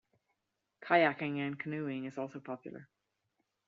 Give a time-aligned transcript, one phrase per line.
[0.81, 2.89] Kayaking and canoeing is also popular.